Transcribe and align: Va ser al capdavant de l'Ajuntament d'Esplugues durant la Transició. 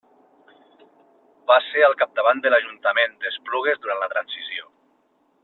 Va 1.51 1.57
ser 1.65 1.83
al 1.89 1.93
capdavant 1.99 2.41
de 2.47 2.53
l'Ajuntament 2.55 3.15
d'Esplugues 3.27 3.85
durant 3.85 4.03
la 4.07 4.09
Transició. 4.17 4.69